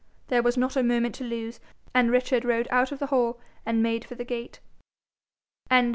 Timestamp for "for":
4.03-4.15